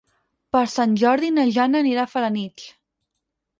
[0.55, 2.67] Per Sant Jordi na Jana anirà a Felanitx.